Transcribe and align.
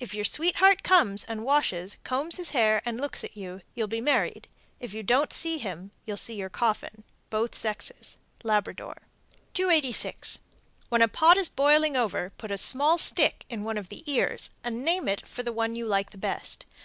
If 0.00 0.12
your 0.12 0.24
sweetheart 0.24 0.82
comes 0.82 1.24
and 1.24 1.44
washes, 1.44 1.98
combs 2.02 2.34
his 2.34 2.50
hair, 2.50 2.82
and 2.84 3.00
looks 3.00 3.22
at 3.22 3.36
you, 3.36 3.60
you'll 3.76 3.86
be 3.86 4.00
married. 4.00 4.48
If 4.80 4.92
you 4.92 5.04
don't 5.04 5.32
see 5.32 5.58
him, 5.58 5.92
you'll 6.04 6.16
see 6.16 6.34
your 6.34 6.48
coffin. 6.50 7.04
(Both 7.30 7.54
sexes.) 7.54 8.16
Labrador. 8.42 9.02
286. 9.54 10.40
When 10.88 11.00
a 11.00 11.06
pot 11.06 11.36
is 11.36 11.48
boiling 11.48 11.96
over, 11.96 12.30
put 12.38 12.50
a 12.50 12.58
small 12.58 12.98
stick 12.98 13.44
in 13.48 13.62
one 13.62 13.78
of 13.78 13.88
the 13.88 14.02
ears 14.12 14.50
and 14.64 14.84
name 14.84 15.06
it 15.06 15.28
for 15.28 15.44
the 15.44 15.52
one 15.52 15.76
you 15.76 15.86
like 15.86 16.10
best. 16.20 16.66